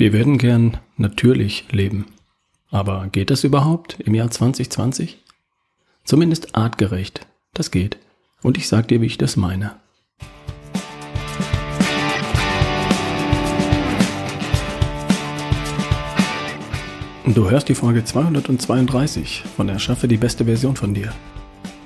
Wir 0.00 0.14
würden 0.14 0.38
gern 0.38 0.78
natürlich 0.96 1.66
leben. 1.72 2.06
Aber 2.70 3.08
geht 3.12 3.28
das 3.28 3.44
überhaupt 3.44 4.00
im 4.00 4.14
Jahr 4.14 4.30
2020? 4.30 5.18
Zumindest 6.04 6.54
artgerecht. 6.54 7.26
Das 7.52 7.70
geht. 7.70 7.98
Und 8.40 8.56
ich 8.56 8.66
sag 8.66 8.88
dir, 8.88 9.02
wie 9.02 9.06
ich 9.06 9.18
das 9.18 9.36
meine. 9.36 9.76
Du 17.26 17.50
hörst 17.50 17.68
die 17.68 17.74
Folge 17.74 18.02
232 18.02 19.44
von 19.54 19.68
Erschaffe 19.68 20.08
die 20.08 20.16
beste 20.16 20.46
Version 20.46 20.76
von 20.76 20.94
dir. 20.94 21.12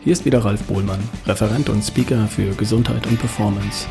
Hier 0.05 0.13
ist 0.13 0.25
wieder 0.25 0.45
Ralf 0.45 0.63
Bohlmann, 0.69 1.03
Referent 1.27 1.69
und 1.69 1.83
Speaker 1.83 2.29
für 2.29 2.55
Gesundheit 2.55 3.09
und 3.09 3.19
Performance. 3.19 3.89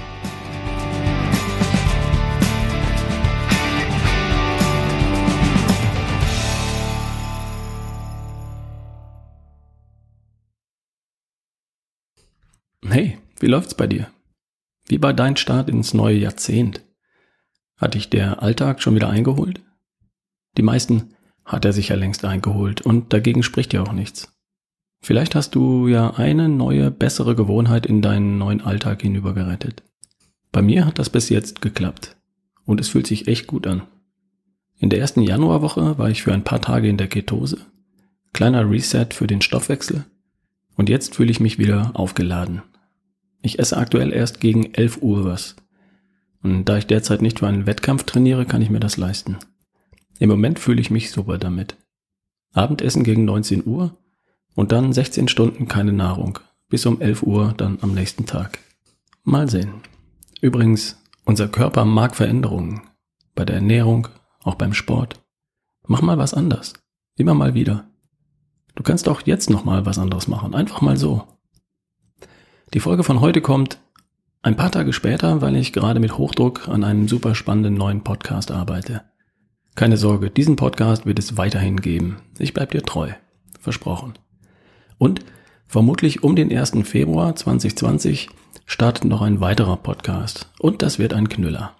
Wie 13.44 13.48
läuft's 13.48 13.76
bei 13.76 13.88
dir? 13.88 14.08
Wie 14.88 15.02
war 15.02 15.14
dein 15.14 15.36
Start 15.36 15.68
ins 15.68 15.94
neue 15.94 16.16
Jahrzehnt? 16.16 16.82
Hat 17.76 17.94
dich 17.94 18.10
der 18.10 18.42
Alltag 18.42 18.82
schon 18.82 18.96
wieder 18.96 19.10
eingeholt? 19.10 19.60
Die 20.56 20.62
meisten 20.62 21.10
hat 21.44 21.66
er 21.66 21.74
sich 21.74 21.90
ja 21.90 21.98
längst 21.98 22.24
eingeholt 22.24 22.80
und 22.80 23.12
dagegen 23.12 23.44
spricht 23.44 23.74
ja 23.74 23.82
auch 23.84 23.92
nichts. 23.92 24.34
Vielleicht 25.02 25.36
hast 25.36 25.56
du 25.56 25.90
ja 25.90 26.12
eine 26.12 26.48
neue, 26.48 26.90
bessere 26.90 27.36
Gewohnheit 27.36 27.86
in 27.86 28.02
deinen 28.02 28.38
neuen 28.38 28.62
Alltag 28.62 29.02
hinübergerettet. 29.02 29.84
Bei 30.54 30.62
mir 30.62 30.86
hat 30.86 30.98
das 30.98 31.10
bis 31.10 31.28
jetzt 31.28 31.62
geklappt 31.62 32.16
und 32.64 32.80
es 32.80 32.88
fühlt 32.88 33.08
sich 33.08 33.28
echt 33.28 33.48
gut 33.48 33.68
an. 33.68 33.82
In 34.78 34.90
der 34.90 35.00
ersten 35.00 35.22
Januarwoche 35.22 35.98
war 35.98 36.10
ich 36.10 36.24
für 36.24 36.34
ein 36.34 36.46
paar 36.46 36.62
Tage 36.62 36.88
in 36.88 36.96
der 36.96 37.08
Ketose. 37.08 37.58
Kleiner 38.32 38.72
Reset 38.72 39.08
für 39.12 39.28
den 39.28 39.42
Stoffwechsel. 39.42 40.06
Und 40.78 40.88
jetzt 40.88 41.16
fühle 41.16 41.30
ich 41.30 41.42
mich 41.42 41.60
wieder 41.60 41.92
aufgeladen. 41.94 42.62
Ich 43.44 43.60
esse 43.60 43.78
aktuell 43.78 44.14
erst 44.14 44.40
gegen 44.40 44.74
11 44.74 45.02
Uhr 45.02 45.26
was. 45.26 45.58
Und 46.42 46.66
da 46.66 46.78
ich 46.78 46.88
derzeit 46.88 47.22
nicht 47.22 47.40
für 47.40 47.48
einen 47.48 47.66
Wettkampf 47.66 48.06
trainiere, 48.06 48.46
kann 48.46 48.62
ich 48.62 48.70
mir 48.70 48.80
das 48.80 48.98
leisten. 48.98 49.38
Im 50.18 50.30
Moment 50.30 50.60
fühle 50.60 50.80
ich 50.80 50.90
mich 50.90 51.12
super 51.12 51.38
damit. 51.38 51.76
Abendessen 52.54 53.04
gegen 53.04 53.26
19 53.26 53.68
Uhr 53.68 53.98
und 54.56 54.72
dann 54.72 54.94
16 54.94 55.28
Stunden 55.28 55.68
keine 55.68 55.92
Nahrung. 55.92 56.40
Bis 56.70 56.86
um 56.86 57.02
11 57.02 57.24
Uhr 57.24 57.54
dann 57.58 57.80
am 57.82 57.94
nächsten 57.94 58.26
Tag. 58.26 58.60
Mal 59.24 59.50
sehen. 59.50 59.82
Übrigens, 60.42 60.98
unser 61.26 61.50
Körper 61.50 61.84
mag 61.84 62.16
Veränderungen. 62.16 62.82
Bei 63.36 63.44
der 63.44 63.58
Ernährung, 63.58 64.08
auch 64.42 64.56
beim 64.56 64.74
Sport. 64.74 65.22
Mach 65.86 66.02
mal 66.02 66.18
was 66.18 66.34
anders. 66.34 66.74
Immer 67.18 67.34
mal 67.34 67.54
wieder. 67.54 67.90
Du 68.76 68.84
kannst 68.84 69.10
auch 69.10 69.22
jetzt 69.22 69.50
noch 69.50 69.66
mal 69.66 69.86
was 69.86 70.00
anderes 70.00 70.28
machen. 70.30 70.56
Einfach 70.56 70.82
mal 70.82 70.98
so. 70.98 71.28
Die 72.74 72.80
Folge 72.80 73.04
von 73.04 73.22
heute 73.22 73.40
kommt 73.40 73.78
ein 74.42 74.56
paar 74.56 74.72
Tage 74.72 74.94
später, 74.94 75.42
weil 75.42 75.56
ich 75.56 75.74
gerade 75.74 76.00
mit 76.00 76.18
Hochdruck 76.18 76.68
an 76.68 76.84
einem 76.84 77.08
super 77.08 77.36
spannenden 77.36 77.76
neuen 77.76 78.04
Podcast 78.04 78.50
arbeite. 78.50 79.04
Keine 79.76 79.96
Sorge, 79.96 80.32
diesen 80.32 80.56
Podcast 80.56 81.06
wird 81.06 81.20
es 81.20 81.38
weiterhin 81.38 81.82
geben. 81.82 82.18
Ich 82.40 82.56
bleib 82.56 82.72
dir 82.72 82.82
treu. 82.82 83.12
Versprochen. 83.60 84.14
Und 84.98 85.24
vermutlich 85.68 86.24
um 86.24 86.36
den 86.36 86.52
1. 86.52 86.72
Februar 86.84 87.36
2020 87.36 88.30
startet 88.66 89.06
noch 89.06 89.22
ein 89.22 89.40
weiterer 89.40 89.78
Podcast. 89.78 90.50
Und 90.58 90.82
das 90.82 90.98
wird 90.98 91.14
ein 91.14 91.30
Knüller. 91.30 91.76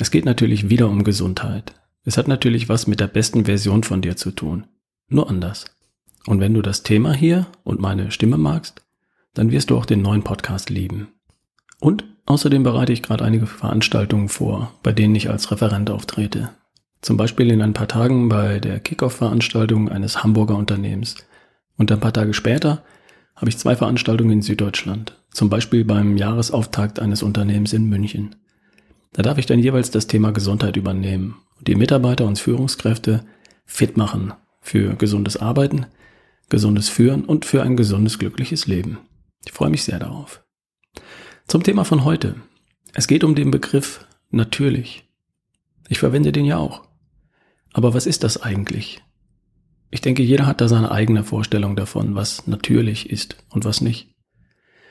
Es 0.00 0.10
geht 0.10 0.24
natürlich 0.24 0.68
wieder 0.68 0.88
um 0.88 1.04
Gesundheit. 1.04 1.74
Es 2.04 2.16
hat 2.16 2.26
natürlich 2.26 2.68
was 2.68 2.88
mit 2.88 2.98
der 2.98 3.06
besten 3.06 3.44
Version 3.44 3.84
von 3.84 4.02
dir 4.02 4.16
zu 4.16 4.32
tun. 4.32 4.66
Nur 5.06 5.30
anders. 5.30 5.66
Und 6.26 6.40
wenn 6.40 6.52
du 6.52 6.62
das 6.62 6.82
Thema 6.82 7.12
hier 7.12 7.46
und 7.62 7.80
meine 7.80 8.10
Stimme 8.10 8.38
magst, 8.38 8.82
dann 9.34 9.50
wirst 9.50 9.70
du 9.70 9.76
auch 9.76 9.86
den 9.86 10.02
neuen 10.02 10.22
Podcast 10.22 10.70
lieben. 10.70 11.08
Und 11.80 12.04
außerdem 12.26 12.62
bereite 12.62 12.92
ich 12.92 13.02
gerade 13.02 13.24
einige 13.24 13.46
Veranstaltungen 13.46 14.28
vor, 14.28 14.72
bei 14.82 14.92
denen 14.92 15.14
ich 15.14 15.30
als 15.30 15.50
Referent 15.50 15.90
auftrete. 15.90 16.50
Zum 17.00 17.16
Beispiel 17.16 17.50
in 17.50 17.60
ein 17.60 17.72
paar 17.72 17.88
Tagen 17.88 18.28
bei 18.28 18.60
der 18.60 18.78
Kickoff-Veranstaltung 18.78 19.88
eines 19.88 20.22
Hamburger 20.22 20.56
Unternehmens. 20.56 21.16
Und 21.76 21.90
ein 21.90 21.98
paar 21.98 22.12
Tage 22.12 22.32
später 22.32 22.84
habe 23.34 23.48
ich 23.48 23.58
zwei 23.58 23.74
Veranstaltungen 23.74 24.30
in 24.30 24.42
Süddeutschland. 24.42 25.18
Zum 25.32 25.50
Beispiel 25.50 25.84
beim 25.84 26.16
Jahresauftakt 26.16 27.00
eines 27.00 27.24
Unternehmens 27.24 27.72
in 27.72 27.88
München. 27.88 28.36
Da 29.12 29.22
darf 29.22 29.38
ich 29.38 29.46
dann 29.46 29.58
jeweils 29.58 29.90
das 29.90 30.06
Thema 30.06 30.32
Gesundheit 30.32 30.76
übernehmen 30.76 31.36
und 31.58 31.66
die 31.66 31.74
Mitarbeiter 31.74 32.24
und 32.24 32.38
Führungskräfte 32.38 33.24
fit 33.64 33.96
machen 33.96 34.32
für 34.60 34.94
gesundes 34.94 35.36
Arbeiten, 35.36 35.86
gesundes 36.48 36.88
Führen 36.88 37.24
und 37.24 37.44
für 37.44 37.62
ein 37.62 37.76
gesundes, 37.76 38.18
glückliches 38.18 38.68
Leben. 38.68 38.98
Ich 39.44 39.52
freue 39.52 39.70
mich 39.70 39.84
sehr 39.84 39.98
darauf. 39.98 40.44
Zum 41.46 41.62
Thema 41.62 41.84
von 41.84 42.04
heute. 42.04 42.36
Es 42.94 43.06
geht 43.06 43.24
um 43.24 43.34
den 43.34 43.50
Begriff 43.50 44.06
natürlich. 44.30 45.08
Ich 45.88 45.98
verwende 45.98 46.32
den 46.32 46.44
ja 46.44 46.58
auch. 46.58 46.86
Aber 47.72 47.94
was 47.94 48.06
ist 48.06 48.22
das 48.22 48.42
eigentlich? 48.42 49.02
Ich 49.90 50.00
denke, 50.00 50.22
jeder 50.22 50.46
hat 50.46 50.60
da 50.60 50.68
seine 50.68 50.90
eigene 50.90 51.24
Vorstellung 51.24 51.76
davon, 51.76 52.14
was 52.14 52.46
natürlich 52.46 53.10
ist 53.10 53.36
und 53.50 53.64
was 53.64 53.80
nicht. 53.80 54.14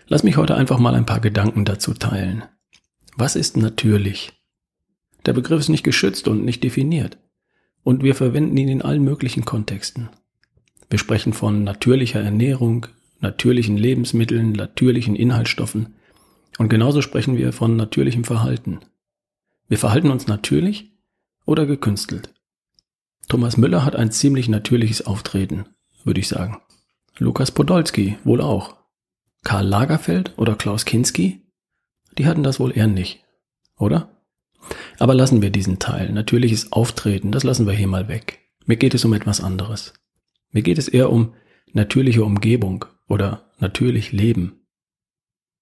Lass 0.07 0.23
mich 0.23 0.37
heute 0.37 0.55
einfach 0.55 0.77
mal 0.77 0.93
ein 0.93 1.05
paar 1.05 1.21
Gedanken 1.21 1.65
dazu 1.65 1.93
teilen. 1.93 2.43
Was 3.15 3.35
ist 3.35 3.57
natürlich? 3.57 4.33
Der 5.25 5.33
Begriff 5.33 5.59
ist 5.59 5.69
nicht 5.69 5.83
geschützt 5.83 6.27
und 6.27 6.43
nicht 6.43 6.63
definiert. 6.63 7.17
Und 7.83 8.03
wir 8.03 8.13
verwenden 8.13 8.57
ihn 8.57 8.69
in 8.69 8.81
allen 8.81 9.03
möglichen 9.03 9.45
Kontexten. 9.45 10.09
Wir 10.89 10.99
sprechen 10.99 11.33
von 11.33 11.63
natürlicher 11.63 12.21
Ernährung, 12.21 12.87
natürlichen 13.21 13.77
Lebensmitteln, 13.77 14.51
natürlichen 14.51 15.15
Inhaltsstoffen. 15.15 15.95
Und 16.57 16.69
genauso 16.69 17.01
sprechen 17.01 17.37
wir 17.37 17.53
von 17.53 17.75
natürlichem 17.75 18.23
Verhalten. 18.23 18.79
Wir 19.69 19.77
verhalten 19.77 20.11
uns 20.11 20.27
natürlich 20.27 20.91
oder 21.45 21.65
gekünstelt. 21.65 22.33
Thomas 23.29 23.55
Müller 23.55 23.85
hat 23.85 23.95
ein 23.95 24.11
ziemlich 24.11 24.49
natürliches 24.49 25.05
Auftreten, 25.05 25.65
würde 26.03 26.19
ich 26.19 26.27
sagen. 26.27 26.61
Lukas 27.17 27.51
Podolski 27.51 28.17
wohl 28.23 28.41
auch. 28.41 28.75
Karl 29.43 29.65
Lagerfeld 29.65 30.37
oder 30.37 30.55
Klaus 30.55 30.85
Kinski? 30.85 31.41
Die 32.17 32.25
hatten 32.25 32.43
das 32.43 32.59
wohl 32.59 32.75
eher 32.75 32.87
nicht, 32.87 33.23
oder? 33.77 34.09
Aber 34.99 35.13
lassen 35.13 35.41
wir 35.41 35.49
diesen 35.49 35.79
Teil, 35.79 36.11
natürliches 36.11 36.71
Auftreten, 36.71 37.31
das 37.31 37.43
lassen 37.43 37.65
wir 37.65 37.73
hier 37.73 37.87
mal 37.87 38.07
weg. 38.07 38.39
Mir 38.65 38.75
geht 38.75 38.93
es 38.93 39.05
um 39.05 39.13
etwas 39.13 39.41
anderes. 39.41 39.93
Mir 40.51 40.61
geht 40.61 40.77
es 40.77 40.87
eher 40.87 41.09
um 41.09 41.33
natürliche 41.73 42.23
Umgebung, 42.23 42.85
oder 43.11 43.51
natürlich 43.59 44.13
leben. 44.13 44.65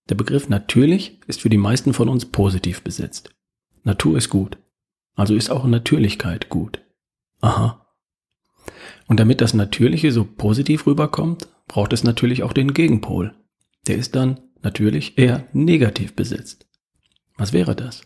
Der 0.07 0.15
Begriff 0.15 0.49
natürlich 0.49 1.19
ist 1.25 1.41
für 1.41 1.49
die 1.49 1.57
meisten 1.57 1.93
von 1.93 2.07
uns 2.07 2.25
positiv 2.25 2.83
besetzt. 2.83 3.33
Natur 3.83 4.17
ist 4.17 4.29
gut. 4.29 4.59
Also 5.15 5.35
ist 5.35 5.49
auch 5.49 5.65
Natürlichkeit 5.65 6.49
gut. 6.49 6.81
Aha. 7.41 7.87
Und 9.07 9.19
damit 9.19 9.41
das 9.41 9.55
Natürliche 9.55 10.11
so 10.11 10.25
positiv 10.25 10.85
rüberkommt, 10.85 11.47
braucht 11.67 11.91
es 11.91 12.03
natürlich 12.03 12.43
auch 12.43 12.53
den 12.53 12.73
Gegenpol. 12.73 13.33
Der 13.87 13.97
ist 13.97 14.15
dann 14.15 14.39
natürlich 14.61 15.17
eher 15.17 15.47
negativ 15.51 16.15
besetzt. 16.15 16.67
Was 17.35 17.51
wäre 17.51 17.75
das? 17.75 18.03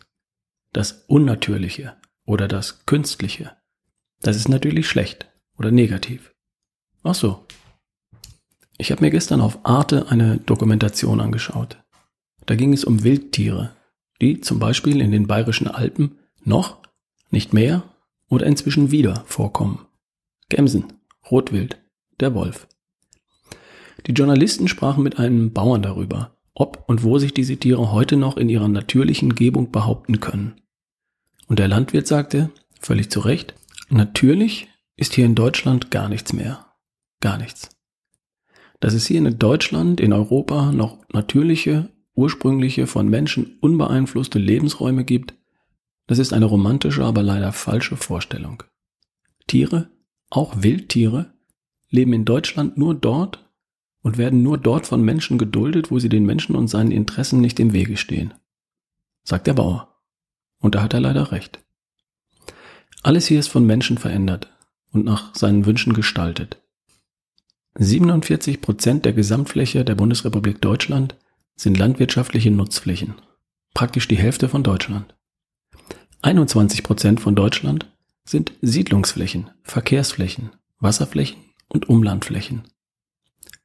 Das 0.72 1.04
Unnatürliche 1.06 1.96
oder 2.24 2.48
das 2.48 2.86
Künstliche. 2.86 3.54
Das 4.22 4.36
ist 4.36 4.48
natürlich 4.48 4.88
schlecht 4.88 5.28
oder 5.58 5.70
negativ. 5.70 6.32
Ach 7.02 7.14
so, 7.14 7.46
ich 8.76 8.90
habe 8.90 9.02
mir 9.02 9.10
gestern 9.10 9.40
auf 9.40 9.58
Arte 9.64 10.10
eine 10.10 10.38
Dokumentation 10.38 11.20
angeschaut. 11.20 11.78
Da 12.46 12.56
ging 12.56 12.72
es 12.72 12.84
um 12.84 13.04
Wildtiere, 13.04 13.72
die 14.20 14.40
zum 14.40 14.58
Beispiel 14.58 15.00
in 15.00 15.12
den 15.12 15.26
bayerischen 15.26 15.68
Alpen 15.68 16.18
noch, 16.44 16.78
nicht 17.30 17.52
mehr 17.52 17.82
oder 18.28 18.46
inzwischen 18.46 18.90
wieder 18.90 19.24
vorkommen. 19.26 19.86
Gämsen, 20.48 20.92
Rotwild, 21.30 21.78
der 22.20 22.34
Wolf. 22.34 22.66
Die 24.06 24.12
Journalisten 24.12 24.68
sprachen 24.68 25.02
mit 25.02 25.18
einem 25.18 25.52
Bauern 25.52 25.82
darüber, 25.82 26.36
ob 26.52 26.84
und 26.88 27.02
wo 27.02 27.18
sich 27.18 27.32
diese 27.32 27.56
Tiere 27.56 27.92
heute 27.92 28.16
noch 28.16 28.36
in 28.36 28.48
ihrer 28.48 28.68
natürlichen 28.68 29.34
Gebung 29.34 29.72
behaupten 29.72 30.20
können. 30.20 30.60
Und 31.46 31.58
der 31.58 31.68
Landwirt 31.68 32.06
sagte, 32.06 32.50
völlig 32.80 33.10
zu 33.10 33.20
Recht, 33.20 33.54
natürlich 33.88 34.68
ist 34.96 35.14
hier 35.14 35.24
in 35.24 35.34
Deutschland 35.34 35.90
gar 35.90 36.08
nichts 36.08 36.32
mehr. 36.32 36.66
Gar 37.20 37.38
nichts 37.38 37.73
dass 38.84 38.92
es 38.92 39.06
hier 39.06 39.16
in 39.16 39.38
Deutschland, 39.38 39.98
in 39.98 40.12
Europa 40.12 40.70
noch 40.70 40.98
natürliche, 41.08 41.88
ursprüngliche, 42.14 42.86
von 42.86 43.08
Menschen 43.08 43.56
unbeeinflusste 43.62 44.38
Lebensräume 44.38 45.06
gibt, 45.06 45.32
das 46.06 46.18
ist 46.18 46.34
eine 46.34 46.44
romantische, 46.44 47.02
aber 47.02 47.22
leider 47.22 47.52
falsche 47.52 47.96
Vorstellung. 47.96 48.62
Tiere, 49.46 49.88
auch 50.28 50.62
Wildtiere, 50.62 51.32
leben 51.88 52.12
in 52.12 52.26
Deutschland 52.26 52.76
nur 52.76 52.94
dort 52.94 53.50
und 54.02 54.18
werden 54.18 54.42
nur 54.42 54.58
dort 54.58 54.86
von 54.86 55.02
Menschen 55.02 55.38
geduldet, 55.38 55.90
wo 55.90 55.98
sie 55.98 56.10
den 56.10 56.26
Menschen 56.26 56.54
und 56.54 56.68
seinen 56.68 56.90
Interessen 56.90 57.40
nicht 57.40 57.58
im 57.60 57.72
Wege 57.72 57.96
stehen. 57.96 58.34
Sagt 59.22 59.46
der 59.46 59.54
Bauer. 59.54 59.96
Und 60.58 60.74
da 60.74 60.82
hat 60.82 60.92
er 60.92 61.00
leider 61.00 61.32
recht. 61.32 61.58
Alles 63.02 63.28
hier 63.28 63.40
ist 63.40 63.48
von 63.48 63.64
Menschen 63.64 63.96
verändert 63.96 64.52
und 64.92 65.06
nach 65.06 65.34
seinen 65.34 65.64
Wünschen 65.64 65.94
gestaltet. 65.94 66.60
47 67.76 68.60
Prozent 68.60 69.04
der 69.04 69.12
Gesamtfläche 69.12 69.84
der 69.84 69.96
Bundesrepublik 69.96 70.60
Deutschland 70.60 71.16
sind 71.56 71.76
landwirtschaftliche 71.76 72.52
Nutzflächen, 72.52 73.14
praktisch 73.74 74.06
die 74.06 74.16
Hälfte 74.16 74.48
von 74.48 74.62
Deutschland. 74.62 75.16
21 76.22 76.84
Prozent 76.84 77.20
von 77.20 77.34
Deutschland 77.34 77.92
sind 78.24 78.52
Siedlungsflächen, 78.62 79.50
Verkehrsflächen, 79.64 80.52
Wasserflächen 80.78 81.38
und 81.68 81.88
Umlandflächen. 81.88 82.62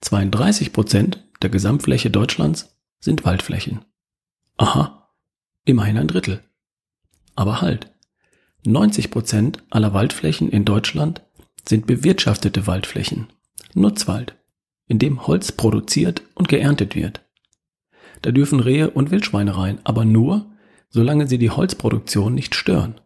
32 0.02 0.74
Prozent 0.74 1.24
der 1.44 1.52
Gesamtfläche 1.52 2.10
Deutschlands 2.10 2.76
sind 3.00 3.26
Waldflächen. 3.26 3.86
Aha, 4.58 5.14
immerhin 5.66 6.00
ein 6.00 6.08
Drittel. 6.08 6.44
Aber 7.36 7.62
halt, 7.62 7.94
90 8.66 9.12
Prozent 9.12 9.64
aller 9.70 9.94
Waldflächen 9.94 10.50
in 10.50 10.66
Deutschland 10.66 11.22
sind 11.68 11.86
bewirtschaftete 11.86 12.66
Waldflächen, 12.66 13.28
Nutzwald, 13.74 14.36
in 14.88 15.00
dem 15.00 15.28
Holz 15.28 15.52
produziert 15.52 16.24
und 16.36 16.48
geerntet 16.48 16.96
wird. 16.96 17.22
Da 18.22 18.32
dürfen 18.32 18.60
Rehe 18.60 18.90
und 18.90 19.12
Wildschweine 19.12 19.56
rein, 19.58 19.80
aber 19.84 20.06
nur, 20.06 20.50
solange 20.90 21.28
sie 21.28 21.38
die 21.38 21.52
Holzproduktion 21.52 22.34
nicht 22.34 22.56
stören. 22.56 23.00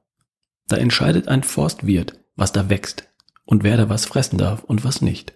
Da 0.67 0.77
entscheidet 0.77 1.27
ein 1.27 1.43
Forstwirt, 1.43 2.19
was 2.35 2.51
da 2.51 2.69
wächst 2.69 3.09
und 3.45 3.63
wer 3.63 3.77
da 3.77 3.89
was 3.89 4.05
fressen 4.05 4.37
darf 4.37 4.63
und 4.63 4.83
was 4.83 5.01
nicht. 5.01 5.33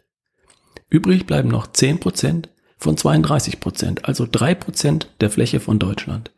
Übrig 0.89 1.25
bleiben 1.25 1.49
noch 1.49 1.67
10% 1.67 2.45
von 2.77 2.95
32%, 2.95 4.03
also 4.03 4.23
3% 4.23 5.07
der 5.19 5.29
Fläche 5.29 5.59
von 5.59 5.79
Deutschland, 5.79 6.31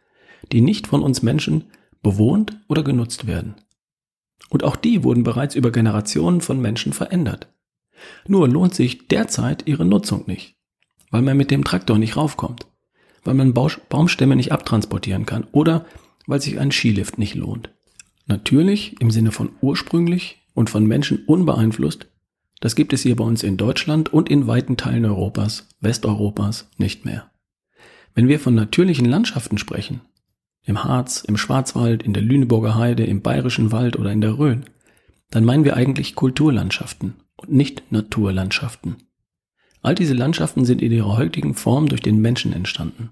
die 0.51 0.61
nicht 0.61 0.87
von 0.87 1.03
uns 1.03 1.21
Menschen 1.21 1.65
bewohnt 2.01 2.57
oder 2.67 2.83
genutzt 2.83 3.27
werden. 3.27 3.55
Und 4.49 4.63
auch 4.63 4.75
die 4.75 5.03
wurden 5.03 5.23
bereits 5.23 5.53
über 5.53 5.71
Generationen 5.71 6.41
von 6.41 6.59
Menschen 6.59 6.93
verändert. 6.93 7.47
Nur 8.27 8.47
lohnt 8.47 8.75
sich 8.75 9.07
derzeit 9.07 9.67
ihre 9.67 9.85
Nutzung 9.85 10.23
nicht, 10.27 10.55
weil 11.11 11.21
man 11.21 11.37
mit 11.37 11.51
dem 11.51 11.63
Traktor 11.63 11.97
nicht 11.97 12.17
raufkommt, 12.17 12.67
weil 13.23 13.33
man 13.33 13.53
Baumstämme 13.53 14.35
nicht 14.35 14.51
abtransportieren 14.51 15.25
kann 15.25 15.47
oder 15.51 15.85
weil 16.27 16.41
sich 16.41 16.59
ein 16.59 16.71
Skilift 16.71 17.17
nicht 17.17 17.35
lohnt. 17.35 17.69
Natürlich 18.27 19.01
im 19.01 19.11
Sinne 19.11 19.31
von 19.31 19.49
ursprünglich 19.61 20.43
und 20.53 20.69
von 20.69 20.85
Menschen 20.85 21.25
unbeeinflusst, 21.25 22.07
das 22.59 22.75
gibt 22.75 22.93
es 22.93 23.03
hier 23.03 23.15
bei 23.15 23.23
uns 23.23 23.41
in 23.41 23.57
Deutschland 23.57 24.11
und 24.11 24.29
in 24.29 24.45
weiten 24.45 24.77
Teilen 24.77 25.05
Europas, 25.05 25.69
Westeuropas 25.79 26.69
nicht 26.77 27.05
mehr. 27.05 27.31
Wenn 28.13 28.27
wir 28.27 28.39
von 28.39 28.53
natürlichen 28.53 29.05
Landschaften 29.05 29.57
sprechen, 29.57 30.01
im 30.65 30.83
Harz, 30.83 31.23
im 31.25 31.37
Schwarzwald, 31.37 32.03
in 32.03 32.13
der 32.13 32.21
Lüneburger 32.21 32.75
Heide, 32.75 33.05
im 33.05 33.21
Bayerischen 33.21 33.71
Wald 33.71 33.97
oder 33.97 34.11
in 34.11 34.21
der 34.21 34.37
Rhön, 34.37 34.65
dann 35.31 35.45
meinen 35.45 35.63
wir 35.63 35.77
eigentlich 35.77 36.15
Kulturlandschaften 36.15 37.15
und 37.39 37.51
nicht 37.51 37.91
Naturlandschaften. 37.91 38.97
All 39.81 39.95
diese 39.95 40.13
Landschaften 40.13 40.65
sind 40.65 40.81
in 40.81 40.91
ihrer 40.91 41.17
heutigen 41.17 41.55
Form 41.55 41.87
durch 41.87 42.01
den 42.01 42.21
Menschen 42.21 42.53
entstanden. 42.53 43.11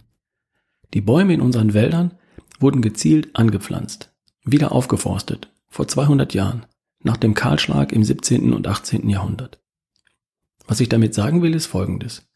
Die 0.94 1.02
Bäume 1.02 1.34
in 1.34 1.42
unseren 1.42 1.74
Wäldern 1.74 2.12
wurden 2.60 2.82
gezielt 2.82 3.36
angepflanzt, 3.36 4.14
wieder 4.44 4.72
aufgeforstet, 4.72 5.52
vor 5.70 5.88
200 5.88 6.34
Jahren, 6.34 6.66
nach 7.04 7.18
dem 7.18 7.34
Kahlschlag 7.34 7.92
im 7.92 8.04
17. 8.04 8.54
und 8.54 8.68
18. 8.68 9.10
Jahrhundert. 9.10 9.60
Was 10.66 10.82
ich 10.82 10.90
damit 10.90 11.14
sagen 11.14 11.42
will, 11.42 11.54
ist 11.54 11.68
Folgendes. 11.68 12.28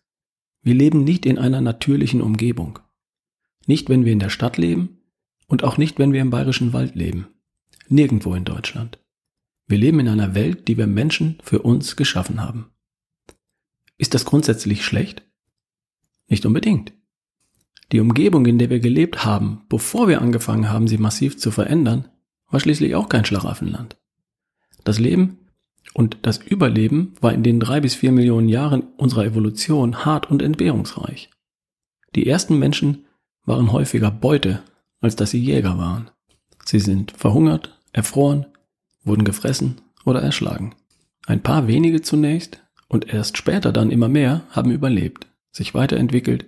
Wir 0.61 0.75
leben 0.75 1.03
nicht 1.03 1.25
in 1.25 1.37
einer 1.37 1.59
natürlichen 1.59 2.21
Umgebung. 2.21 2.79
Nicht, 3.65 3.89
wenn 3.89 4.05
wir 4.05 4.13
in 4.13 4.19
der 4.19 4.29
Stadt 4.29 4.57
leben 4.57 4.99
und 5.47 5.63
auch 5.63 5.77
nicht, 5.77 5.99
wenn 5.99 6.13
wir 6.13 6.21
im 6.21 6.29
bayerischen 6.29 6.71
Wald 6.71 6.95
leben. 6.95 7.27
Nirgendwo 7.89 8.33
in 8.35 8.45
Deutschland. 8.45 9.00
Wir 9.71 9.77
leben 9.77 10.01
in 10.01 10.09
einer 10.09 10.35
Welt, 10.35 10.67
die 10.67 10.77
wir 10.77 10.85
Menschen 10.85 11.37
für 11.41 11.61
uns 11.61 11.95
geschaffen 11.95 12.41
haben. 12.41 12.71
Ist 13.97 14.13
das 14.13 14.25
grundsätzlich 14.25 14.83
schlecht? 14.83 15.23
Nicht 16.27 16.45
unbedingt. 16.45 16.91
Die 17.93 18.01
Umgebung, 18.01 18.45
in 18.45 18.59
der 18.59 18.69
wir 18.69 18.81
gelebt 18.81 19.23
haben, 19.23 19.61
bevor 19.69 20.09
wir 20.09 20.21
angefangen 20.21 20.69
haben, 20.69 20.89
sie 20.89 20.97
massiv 20.97 21.37
zu 21.37 21.51
verändern, 21.51 22.09
war 22.49 22.59
schließlich 22.59 22.95
auch 22.95 23.07
kein 23.07 23.23
Schlaraffenland. 23.23 23.95
Das 24.83 24.99
Leben 24.99 25.37
und 25.93 26.17
das 26.23 26.39
Überleben 26.39 27.13
war 27.21 27.31
in 27.31 27.41
den 27.41 27.61
drei 27.61 27.79
bis 27.79 27.95
vier 27.95 28.11
Millionen 28.11 28.49
Jahren 28.49 28.83
unserer 28.97 29.23
Evolution 29.23 30.03
hart 30.03 30.29
und 30.29 30.41
entbehrungsreich. 30.41 31.29
Die 32.13 32.27
ersten 32.27 32.59
Menschen 32.59 33.05
waren 33.45 33.71
häufiger 33.71 34.11
Beute, 34.11 34.63
als 34.99 35.15
dass 35.15 35.31
sie 35.31 35.39
Jäger 35.39 35.77
waren. 35.77 36.11
Sie 36.65 36.79
sind 36.79 37.11
verhungert, 37.11 37.79
erfroren, 37.93 38.47
wurden 39.03 39.23
gefressen 39.23 39.81
oder 40.05 40.21
erschlagen. 40.21 40.75
Ein 41.25 41.41
paar 41.41 41.67
wenige 41.67 42.01
zunächst 42.01 42.63
und 42.87 43.13
erst 43.13 43.37
später 43.37 43.71
dann 43.71 43.91
immer 43.91 44.09
mehr 44.09 44.43
haben 44.49 44.71
überlebt, 44.71 45.27
sich 45.51 45.73
weiterentwickelt 45.73 46.45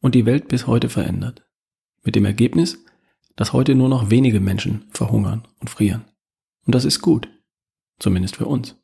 und 0.00 0.14
die 0.14 0.26
Welt 0.26 0.48
bis 0.48 0.66
heute 0.66 0.88
verändert. 0.88 1.44
Mit 2.04 2.16
dem 2.16 2.24
Ergebnis, 2.24 2.78
dass 3.36 3.52
heute 3.52 3.74
nur 3.74 3.88
noch 3.88 4.10
wenige 4.10 4.40
Menschen 4.40 4.84
verhungern 4.90 5.46
und 5.60 5.70
frieren. 5.70 6.04
Und 6.64 6.74
das 6.74 6.84
ist 6.84 7.00
gut. 7.00 7.28
Zumindest 7.98 8.36
für 8.36 8.46
uns. 8.46 8.76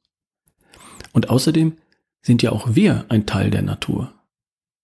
Und 1.12 1.30
außerdem 1.30 1.76
sind 2.22 2.42
ja 2.42 2.52
auch 2.52 2.74
wir 2.74 3.06
ein 3.08 3.26
Teil 3.26 3.50
der 3.50 3.62
Natur. 3.62 4.14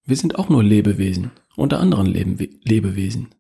Wir 0.05 0.17
sind 0.17 0.39
auch 0.39 0.49
nur 0.49 0.63
Lebewesen, 0.63 1.31
unter 1.57 1.81
anderen 1.81 2.07
Lebe 2.07 2.49
Lebewesen. 2.63 3.35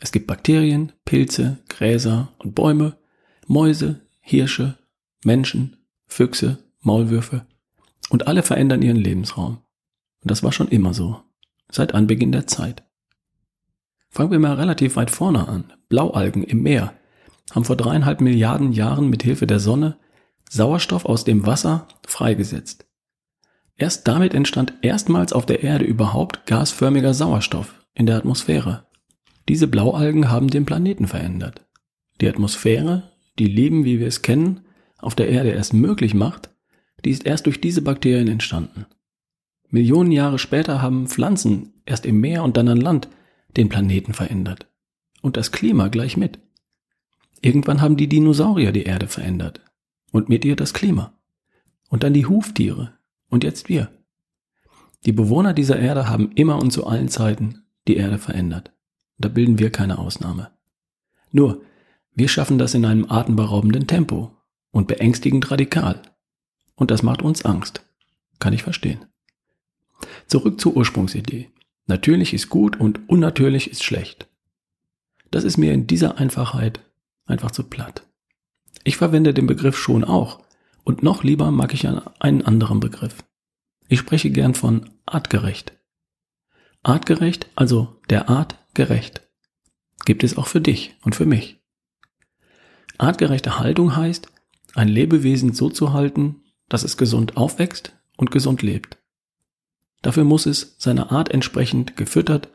Es 0.00 0.12
gibt 0.12 0.26
Bakterien, 0.26 0.92
Pilze, 1.04 1.58
Gräser 1.68 2.32
und 2.38 2.54
Bäume, 2.54 2.96
Mäuse, 3.46 4.03
Hirsche, 4.26 4.78
Menschen, 5.22 5.76
Füchse, 6.06 6.64
Maulwürfe 6.80 7.46
und 8.08 8.26
alle 8.26 8.42
verändern 8.42 8.80
ihren 8.80 8.96
Lebensraum. 8.96 9.58
Und 10.22 10.30
das 10.30 10.42
war 10.42 10.50
schon 10.50 10.68
immer 10.68 10.94
so 10.94 11.20
seit 11.70 11.94
Anbeginn 11.94 12.32
der 12.32 12.46
Zeit. 12.46 12.84
Fangen 14.08 14.30
wir 14.30 14.38
mal 14.38 14.54
relativ 14.54 14.96
weit 14.96 15.10
vorne 15.10 15.46
an. 15.46 15.74
Blaualgen 15.90 16.42
im 16.42 16.62
Meer 16.62 16.94
haben 17.52 17.66
vor 17.66 17.76
dreieinhalb 17.76 18.22
Milliarden 18.22 18.72
Jahren 18.72 19.10
mit 19.10 19.22
Hilfe 19.22 19.46
der 19.46 19.60
Sonne 19.60 19.98
Sauerstoff 20.48 21.04
aus 21.04 21.24
dem 21.24 21.44
Wasser 21.44 21.86
freigesetzt. 22.06 22.86
Erst 23.76 24.08
damit 24.08 24.32
entstand 24.32 24.72
erstmals 24.80 25.34
auf 25.34 25.44
der 25.44 25.62
Erde 25.62 25.84
überhaupt 25.84 26.46
gasförmiger 26.46 27.12
Sauerstoff 27.12 27.74
in 27.92 28.06
der 28.06 28.16
Atmosphäre. 28.16 28.86
Diese 29.48 29.66
Blaualgen 29.66 30.30
haben 30.30 30.48
den 30.48 30.64
Planeten 30.64 31.08
verändert. 31.08 31.66
Die 32.22 32.28
Atmosphäre, 32.28 33.13
die 33.38 33.46
Leben, 33.46 33.84
wie 33.84 34.00
wir 34.00 34.06
es 34.06 34.22
kennen, 34.22 34.60
auf 34.98 35.14
der 35.14 35.28
Erde 35.28 35.50
erst 35.50 35.74
möglich 35.74 36.14
macht, 36.14 36.50
die 37.04 37.10
ist 37.10 37.26
erst 37.26 37.46
durch 37.46 37.60
diese 37.60 37.82
Bakterien 37.82 38.28
entstanden. 38.28 38.86
Millionen 39.68 40.12
Jahre 40.12 40.38
später 40.38 40.80
haben 40.80 41.08
Pflanzen, 41.08 41.72
erst 41.84 42.06
im 42.06 42.20
Meer 42.20 42.44
und 42.44 42.56
dann 42.56 42.68
an 42.68 42.80
Land, 42.80 43.08
den 43.56 43.68
Planeten 43.68 44.14
verändert. 44.14 44.68
Und 45.20 45.36
das 45.36 45.52
Klima 45.52 45.88
gleich 45.88 46.16
mit. 46.16 46.38
Irgendwann 47.40 47.80
haben 47.80 47.96
die 47.96 48.08
Dinosaurier 48.08 48.72
die 48.72 48.84
Erde 48.84 49.08
verändert. 49.08 49.60
Und 50.12 50.28
mit 50.28 50.44
ihr 50.44 50.56
das 50.56 50.74
Klima. 50.74 51.18
Und 51.88 52.02
dann 52.02 52.14
die 52.14 52.26
Huftiere. 52.26 52.94
Und 53.28 53.44
jetzt 53.44 53.68
wir. 53.68 53.90
Die 55.04 55.12
Bewohner 55.12 55.52
dieser 55.52 55.78
Erde 55.78 56.08
haben 56.08 56.32
immer 56.32 56.58
und 56.58 56.70
zu 56.70 56.86
allen 56.86 57.08
Zeiten 57.08 57.64
die 57.86 57.96
Erde 57.96 58.18
verändert. 58.18 58.72
Da 59.18 59.28
bilden 59.28 59.58
wir 59.58 59.70
keine 59.70 59.98
Ausnahme. 59.98 60.50
Nur, 61.30 61.62
wir 62.14 62.28
schaffen 62.28 62.58
das 62.58 62.74
in 62.74 62.84
einem 62.84 63.10
atemberaubenden 63.10 63.86
Tempo 63.86 64.36
und 64.70 64.88
beängstigend 64.88 65.50
radikal. 65.50 66.00
Und 66.76 66.90
das 66.90 67.02
macht 67.02 67.22
uns 67.22 67.44
Angst. 67.44 67.84
Kann 68.38 68.52
ich 68.52 68.62
verstehen. 68.62 69.04
Zurück 70.26 70.60
zur 70.60 70.76
Ursprungsidee. 70.76 71.50
Natürlich 71.86 72.34
ist 72.34 72.48
gut 72.48 72.78
und 72.78 73.08
unnatürlich 73.08 73.70
ist 73.70 73.84
schlecht. 73.84 74.28
Das 75.30 75.44
ist 75.44 75.56
mir 75.56 75.72
in 75.72 75.86
dieser 75.86 76.18
Einfachheit 76.18 76.80
einfach 77.26 77.50
zu 77.50 77.64
platt. 77.64 78.06
Ich 78.84 78.96
verwende 78.96 79.34
den 79.34 79.46
Begriff 79.46 79.76
schon 79.76 80.04
auch 80.04 80.42
und 80.84 81.02
noch 81.02 81.24
lieber 81.24 81.50
mag 81.50 81.74
ich 81.74 81.86
einen 81.86 82.42
anderen 82.42 82.80
Begriff. 82.80 83.24
Ich 83.88 83.98
spreche 83.98 84.30
gern 84.30 84.54
von 84.54 84.90
artgerecht. 85.06 85.72
Artgerecht, 86.82 87.48
also 87.54 88.00
der 88.10 88.28
Art 88.28 88.58
gerecht, 88.74 89.22
gibt 90.04 90.22
es 90.22 90.36
auch 90.36 90.46
für 90.46 90.60
dich 90.60 90.96
und 91.02 91.14
für 91.14 91.26
mich. 91.26 91.63
Artgerechte 92.98 93.58
Haltung 93.58 93.96
heißt, 93.96 94.28
ein 94.74 94.88
Lebewesen 94.88 95.52
so 95.52 95.70
zu 95.70 95.92
halten, 95.92 96.42
dass 96.68 96.84
es 96.84 96.96
gesund 96.96 97.36
aufwächst 97.36 97.92
und 98.16 98.30
gesund 98.30 98.62
lebt. 98.62 98.98
Dafür 100.02 100.24
muss 100.24 100.46
es 100.46 100.76
seiner 100.78 101.12
Art 101.12 101.30
entsprechend 101.30 101.96
gefüttert, 101.96 102.48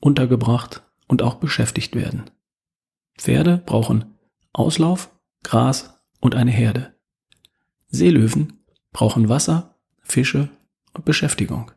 untergebracht 0.00 0.82
und 1.08 1.22
auch 1.22 1.34
beschäftigt 1.34 1.94
werden. 1.94 2.30
Pferde 3.18 3.62
brauchen 3.64 4.16
Auslauf, 4.52 5.10
Gras 5.42 6.00
und 6.20 6.34
eine 6.34 6.50
Herde. 6.50 6.94
Seelöwen 7.88 8.64
brauchen 8.92 9.28
Wasser, 9.28 9.76
Fische 10.00 10.48
und 10.94 11.04
Beschäftigung. 11.04 11.70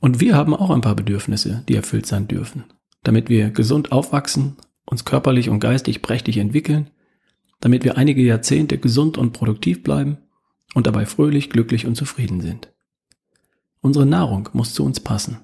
Und 0.00 0.20
wir 0.20 0.36
haben 0.36 0.54
auch 0.54 0.70
ein 0.70 0.80
paar 0.80 0.96
Bedürfnisse, 0.96 1.62
die 1.68 1.76
erfüllt 1.76 2.06
sein 2.06 2.28
dürfen, 2.28 2.64
damit 3.02 3.28
wir 3.28 3.50
gesund 3.50 3.92
aufwachsen, 3.92 4.56
uns 4.84 5.04
körperlich 5.04 5.48
und 5.48 5.60
geistig 5.60 6.02
prächtig 6.02 6.38
entwickeln, 6.38 6.90
damit 7.60 7.84
wir 7.84 7.96
einige 7.96 8.22
Jahrzehnte 8.22 8.78
gesund 8.78 9.16
und 9.16 9.32
produktiv 9.32 9.82
bleiben 9.82 10.18
und 10.74 10.86
dabei 10.86 11.06
fröhlich, 11.06 11.50
glücklich 11.50 11.86
und 11.86 11.94
zufrieden 11.94 12.40
sind. 12.40 12.72
Unsere 13.80 14.06
Nahrung 14.06 14.48
muss 14.52 14.74
zu 14.74 14.84
uns 14.84 15.00
passen. 15.00 15.38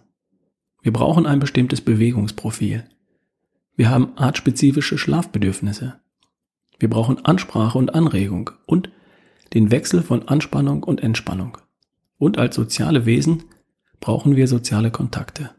Wir 0.82 0.92
brauchen 0.92 1.26
ein 1.26 1.40
bestimmtes 1.40 1.80
Bewegungsprofil. 1.80 2.84
Wir 3.76 3.90
haben 3.90 4.16
artspezifische 4.16 4.98
Schlafbedürfnisse. 4.98 6.00
Wir 6.78 6.90
brauchen 6.90 7.24
Ansprache 7.24 7.78
und 7.78 7.94
Anregung 7.94 8.50
und 8.66 8.90
den 9.54 9.70
Wechsel 9.70 10.02
von 10.02 10.28
Anspannung 10.28 10.82
und 10.82 11.02
Entspannung. 11.02 11.58
Und 12.18 12.38
als 12.38 12.56
soziale 12.56 13.06
Wesen 13.06 13.44
brauchen 14.00 14.36
wir 14.36 14.46
soziale 14.48 14.90
Kontakte. 14.90 15.50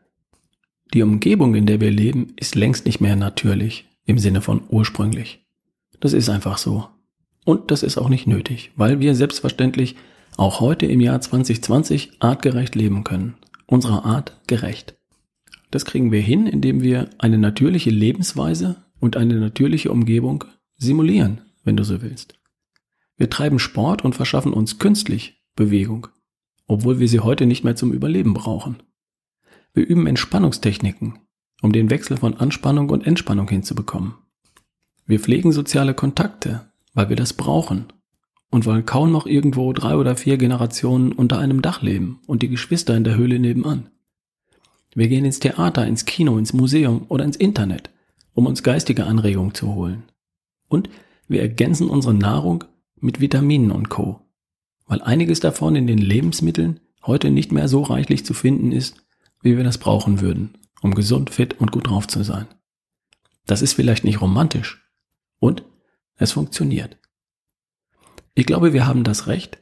Die 0.94 1.04
Umgebung, 1.04 1.54
in 1.54 1.68
der 1.68 1.82
wir 1.82 1.92
leben, 1.92 2.34
ist 2.36 2.56
längst 2.56 2.86
nicht 2.86 3.00
mehr 3.00 3.16
natürlich 3.16 3.88
im 4.06 4.18
Sinne 4.18 4.42
von 4.42 4.62
ursprünglich. 4.70 5.46
Das 6.00 6.14
ist 6.14 6.30
einfach 6.30 6.58
so. 6.58 6.88
Und 7.46 7.70
das 7.70 7.84
ist 7.84 7.98
auch 7.98 8.10
nicht 8.10 8.26
nötig, 8.26 8.72
weil 8.76 9.00
wir 9.00 9.14
selbstverständlich 9.14 9.96
auch 10.38 10.60
heute 10.60 10.88
im 10.88 11.00
Jahr 11.00 11.22
2020 11.22 12.14
artgerecht 12.20 12.74
leben 12.74 13.04
können. 13.04 13.36
Unserer 13.68 14.06
Art 14.06 14.36
gerecht. 14.48 14.96
Das 15.70 15.86
kriegen 15.86 16.12
wir 16.12 16.22
hin, 16.22 16.48
indem 16.48 16.82
wir 16.82 17.10
eine 17.20 17.38
natürliche 17.38 17.92
Lebensweise 17.92 18.78
und 19.00 19.16
eine 19.16 19.36
natürliche 19.36 19.92
Umgebung 19.92 20.46
simulieren, 20.78 21.42
wenn 21.64 21.78
du 21.78 21.84
so 21.84 22.02
willst. 22.02 22.34
Wir 23.16 23.30
treiben 23.30 23.60
Sport 23.60 24.04
und 24.04 24.16
verschaffen 24.16 24.54
uns 24.54 24.80
künstlich 24.80 25.44
Bewegung, 25.56 26.08
obwohl 26.66 27.00
wir 27.00 27.08
sie 27.08 27.20
heute 27.20 27.46
nicht 27.46 27.64
mehr 27.64 27.76
zum 27.76 27.94
Überleben 27.94 28.34
brauchen. 28.34 28.78
Wir 29.74 29.88
üben 29.88 30.08
Entspannungstechniken, 30.08 31.20
um 31.62 31.72
den 31.72 31.90
Wechsel 31.90 32.18
von 32.18 32.36
Anspannung 32.36 32.90
und 32.90 33.06
Entspannung 33.06 33.48
hinzubekommen. 33.48 34.16
Wir 35.06 35.20
pflegen 35.20 35.52
soziale 35.52 35.94
Kontakte, 35.94 36.72
weil 36.94 37.10
wir 37.10 37.16
das 37.16 37.34
brauchen 37.34 37.86
und 38.50 38.66
weil 38.66 38.84
kaum 38.84 39.12
noch 39.12 39.26
irgendwo 39.26 39.74
drei 39.74 39.96
oder 39.96 40.16
vier 40.16 40.38
Generationen 40.38 41.12
unter 41.12 41.40
einem 41.40 41.62
Dach 41.62 41.82
leben 41.82 42.20
und 42.26 42.42
die 42.42 42.50
Geschwister 42.50 42.96
in 42.96 43.04
der 43.04 43.16
Höhle 43.16 43.40
nebenan. 43.40 43.90
Wir 44.96 45.08
gehen 45.08 45.26
ins 45.26 45.40
Theater, 45.40 45.86
ins 45.86 46.06
Kino, 46.06 46.38
ins 46.38 46.54
Museum 46.54 47.06
oder 47.10 47.24
ins 47.24 47.38
Internet, 47.38 47.92
um 48.34 48.48
uns 48.48 48.64
geistige 48.64 49.06
Anregungen 49.06 49.54
zu 49.54 49.74
holen. 49.76 50.04
Und 50.68 50.90
wir 51.28 51.42
ergänzen 51.42 51.90
unsere 51.90 52.14
Nahrung 52.14 52.64
mit 53.00 53.22
Vitaminen 53.22 53.72
und 53.72 53.90
Co. 53.90 54.22
Weil 54.88 55.02
einiges 55.02 55.40
davon 55.40 55.76
in 55.76 55.86
den 55.86 56.00
Lebensmitteln 56.00 56.80
heute 57.06 57.30
nicht 57.30 57.52
mehr 57.52 57.68
so 57.68 57.84
reichlich 57.84 58.26
zu 58.26 58.34
finden 58.34 58.72
ist, 58.72 59.04
wie 59.42 59.58
wir 59.58 59.64
das 59.64 59.78
brauchen 59.78 60.22
würden, 60.22 60.58
um 60.82 60.94
gesund, 60.94 61.30
fit 61.30 61.60
und 61.60 61.72
gut 61.72 61.88
drauf 61.88 62.08
zu 62.08 62.24
sein. 62.24 62.48
Das 63.46 63.62
ist 63.62 63.74
vielleicht 63.74 64.04
nicht 64.04 64.22
romantisch. 64.22 64.86
Und 65.40 65.64
es 66.16 66.34
funktioniert. 66.34 66.98
Ich 68.36 68.46
glaube, 68.46 68.74
wir 68.74 68.86
haben 68.86 69.04
das 69.04 69.28
Recht, 69.28 69.58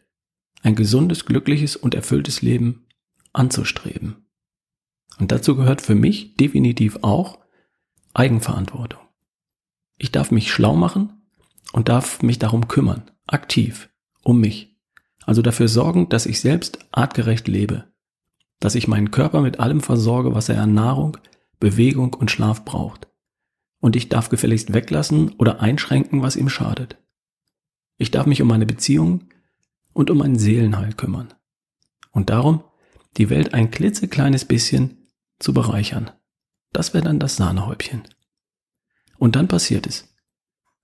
ein 0.61 0.75
gesundes, 0.75 1.25
glückliches 1.25 1.75
und 1.75 1.95
erfülltes 1.95 2.41
Leben 2.41 2.87
anzustreben. 3.31 4.27
Und 5.19 5.31
dazu 5.31 5.55
gehört 5.55 5.81
für 5.81 5.95
mich 5.95 6.35
definitiv 6.35 6.99
auch 7.01 7.39
Eigenverantwortung. 8.13 9.01
Ich 9.97 10.11
darf 10.11 10.31
mich 10.31 10.51
schlau 10.51 10.75
machen 10.75 11.21
und 11.71 11.89
darf 11.89 12.21
mich 12.21 12.39
darum 12.39 12.67
kümmern, 12.67 13.09
aktiv, 13.25 13.89
um 14.23 14.39
mich. 14.39 14.75
Also 15.25 15.41
dafür 15.41 15.67
sorgen, 15.67 16.09
dass 16.09 16.25
ich 16.25 16.39
selbst 16.39 16.79
artgerecht 16.91 17.47
lebe, 17.47 17.91
dass 18.59 18.75
ich 18.75 18.87
meinen 18.87 19.11
Körper 19.11 19.41
mit 19.41 19.59
allem 19.59 19.81
versorge, 19.81 20.33
was 20.33 20.49
er 20.49 20.61
an 20.61 20.73
Nahrung, 20.73 21.17
Bewegung 21.59 22.13
und 22.13 22.31
Schlaf 22.31 22.65
braucht. 22.65 23.07
Und 23.79 23.95
ich 23.95 24.09
darf 24.09 24.29
gefälligst 24.29 24.73
weglassen 24.73 25.33
oder 25.37 25.59
einschränken, 25.59 26.21
was 26.21 26.35
ihm 26.35 26.49
schadet. 26.49 26.97
Ich 27.97 28.11
darf 28.11 28.25
mich 28.25 28.41
um 28.41 28.47
meine 28.47 28.65
Beziehung 28.65 29.25
und 29.93 30.09
um 30.09 30.17
mein 30.19 30.37
Seelenheil 30.37 30.93
kümmern. 30.93 31.33
Und 32.11 32.29
darum 32.29 32.63
die 33.17 33.29
Welt 33.29 33.53
ein 33.53 33.71
klitzekleines 33.71 34.45
bisschen 34.45 35.07
zu 35.39 35.53
bereichern. 35.53 36.11
Das 36.71 36.93
wäre 36.93 37.03
dann 37.03 37.19
das 37.19 37.35
Sahnehäubchen. 37.35 38.03
Und 39.17 39.35
dann 39.35 39.47
passiert 39.47 39.87
es. 39.87 40.13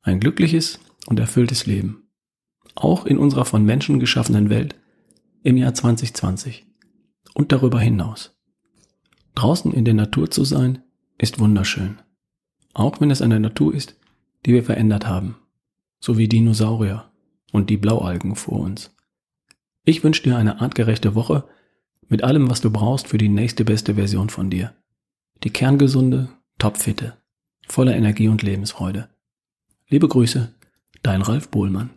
Ein 0.01 0.19
glückliches 0.19 0.79
und 1.07 1.19
erfülltes 1.19 1.65
Leben. 1.65 2.09
Auch 2.75 3.05
in 3.05 3.17
unserer 3.17 3.45
von 3.45 3.63
Menschen 3.63 3.99
geschaffenen 3.99 4.49
Welt 4.49 4.75
im 5.43 5.57
Jahr 5.57 5.73
2020 5.73 6.65
und 7.33 7.51
darüber 7.51 7.79
hinaus. 7.79 8.35
Draußen 9.35 9.71
in 9.73 9.85
der 9.85 9.93
Natur 9.93 10.29
zu 10.29 10.43
sein, 10.43 10.83
ist 11.17 11.39
wunderschön. 11.39 11.99
Auch 12.73 12.99
wenn 12.99 13.11
es 13.11 13.21
eine 13.21 13.39
Natur 13.39 13.73
ist, 13.73 13.95
die 14.45 14.53
wir 14.53 14.63
verändert 14.63 15.07
haben. 15.07 15.37
So 15.99 16.17
wie 16.17 16.27
Dinosaurier 16.27 17.11
und 17.51 17.69
die 17.69 17.77
Blaualgen 17.77 18.35
vor 18.35 18.59
uns. 18.59 18.95
Ich 19.85 20.03
wünsche 20.03 20.23
dir 20.23 20.37
eine 20.37 20.61
artgerechte 20.61 21.15
Woche 21.15 21.47
mit 22.09 22.23
allem, 22.23 22.49
was 22.49 22.61
du 22.61 22.71
brauchst 22.71 23.07
für 23.07 23.17
die 23.17 23.29
nächste 23.29 23.65
beste 23.65 23.95
Version 23.95 24.29
von 24.29 24.49
dir. 24.49 24.73
Die 25.43 25.49
kerngesunde, 25.49 26.29
topfitte, 26.57 27.17
voller 27.67 27.95
Energie 27.95 28.27
und 28.27 28.43
Lebensfreude. 28.43 29.09
Liebe 29.89 30.07
Grüße, 30.07 30.53
dein 31.01 31.21
Ralf 31.21 31.49
Bohlmann. 31.49 31.91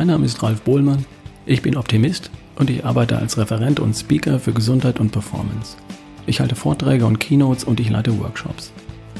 Mein 0.00 0.06
Name 0.06 0.24
ist 0.24 0.42
Ralf 0.42 0.62
Bohlmann, 0.62 1.04
ich 1.44 1.60
bin 1.60 1.76
Optimist 1.76 2.30
und 2.56 2.70
ich 2.70 2.86
arbeite 2.86 3.18
als 3.18 3.36
Referent 3.36 3.80
und 3.80 3.92
Speaker 3.92 4.38
für 4.38 4.54
Gesundheit 4.54 4.98
und 4.98 5.12
Performance. 5.12 5.76
Ich 6.24 6.40
halte 6.40 6.54
Vorträge 6.54 7.04
und 7.04 7.20
Keynotes 7.20 7.64
und 7.64 7.80
ich 7.80 7.90
leite 7.90 8.18
Workshops. 8.18 8.72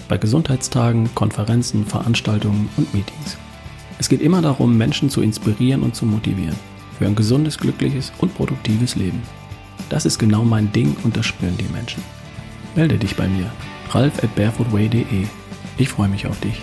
Bei 0.08 0.16
Gesundheitstagen, 0.16 1.14
Konferenzen, 1.14 1.84
Veranstaltungen 1.84 2.70
und 2.78 2.94
Meetings. 2.94 3.36
Es 3.98 4.08
geht 4.08 4.22
immer 4.22 4.40
darum, 4.40 4.78
Menschen 4.78 5.10
zu 5.10 5.20
inspirieren 5.20 5.82
und 5.82 5.94
zu 5.94 6.06
motivieren. 6.06 6.56
Für 6.98 7.04
ein 7.04 7.14
gesundes, 7.14 7.58
glückliches 7.58 8.10
und 8.16 8.34
produktives 8.34 8.96
Leben. 8.96 9.20
Das 9.90 10.06
ist 10.06 10.18
genau 10.18 10.44
mein 10.44 10.72
Ding 10.72 10.96
und 11.04 11.14
das 11.14 11.26
spüren 11.26 11.58
die 11.58 11.70
Menschen. 11.74 12.02
Melde 12.74 12.96
dich 12.96 13.16
bei 13.16 13.28
mir. 13.28 13.52
ralf 13.90 14.24
at 14.24 14.34
barefootway.de. 14.34 15.26
Ich 15.76 15.90
freue 15.90 16.08
mich 16.08 16.26
auf 16.26 16.40
dich. 16.40 16.62